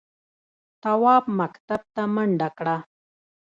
[0.83, 2.75] تواب مکتب ته منډه کړه.